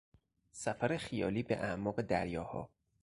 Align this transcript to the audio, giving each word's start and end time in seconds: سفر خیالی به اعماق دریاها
سفر 0.51 0.97
خیالی 0.97 1.43
به 1.43 1.57
اعماق 1.57 2.01
دریاها 2.01 2.69